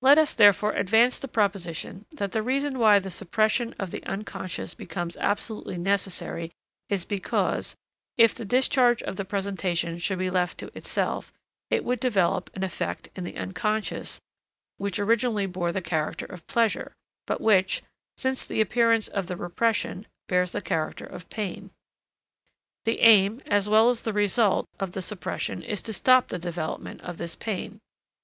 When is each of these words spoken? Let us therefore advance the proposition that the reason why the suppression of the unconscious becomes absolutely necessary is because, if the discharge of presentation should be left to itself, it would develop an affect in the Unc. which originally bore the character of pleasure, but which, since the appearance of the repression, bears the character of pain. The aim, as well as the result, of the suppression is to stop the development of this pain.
Let 0.00 0.16
us 0.16 0.32
therefore 0.32 0.74
advance 0.74 1.18
the 1.18 1.26
proposition 1.26 2.06
that 2.12 2.30
the 2.30 2.40
reason 2.40 2.78
why 2.78 3.00
the 3.00 3.10
suppression 3.10 3.74
of 3.80 3.90
the 3.90 4.04
unconscious 4.04 4.74
becomes 4.74 5.16
absolutely 5.16 5.76
necessary 5.76 6.52
is 6.88 7.04
because, 7.04 7.74
if 8.16 8.32
the 8.32 8.44
discharge 8.44 9.02
of 9.02 9.16
presentation 9.28 9.98
should 9.98 10.20
be 10.20 10.30
left 10.30 10.58
to 10.58 10.70
itself, 10.78 11.32
it 11.68 11.82
would 11.82 11.98
develop 11.98 12.48
an 12.54 12.62
affect 12.62 13.08
in 13.16 13.24
the 13.24 13.36
Unc. 13.36 13.60
which 14.76 15.00
originally 15.00 15.46
bore 15.46 15.72
the 15.72 15.82
character 15.82 16.26
of 16.26 16.46
pleasure, 16.46 16.94
but 17.26 17.40
which, 17.40 17.82
since 18.16 18.44
the 18.44 18.60
appearance 18.60 19.08
of 19.08 19.26
the 19.26 19.36
repression, 19.36 20.06
bears 20.28 20.52
the 20.52 20.62
character 20.62 21.04
of 21.06 21.28
pain. 21.28 21.72
The 22.84 23.00
aim, 23.00 23.42
as 23.46 23.68
well 23.68 23.88
as 23.88 24.04
the 24.04 24.12
result, 24.12 24.68
of 24.78 24.92
the 24.92 25.02
suppression 25.02 25.60
is 25.60 25.82
to 25.82 25.92
stop 25.92 26.28
the 26.28 26.38
development 26.38 27.00
of 27.00 27.18
this 27.18 27.34
pain. 27.34 27.80